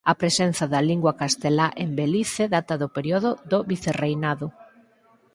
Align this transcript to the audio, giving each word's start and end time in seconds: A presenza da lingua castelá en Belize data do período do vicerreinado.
A 0.11 0.13
presenza 0.21 0.65
da 0.73 0.81
lingua 0.89 1.17
castelá 1.21 1.67
en 1.83 1.89
Belize 1.99 2.43
data 2.55 2.73
do 2.81 2.87
período 2.97 3.29
do 3.51 3.59
vicerreinado. 3.71 4.47